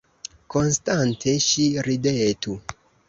Konstante 0.53 1.35
ŝi 1.49 1.67
ridetu! 1.89 2.57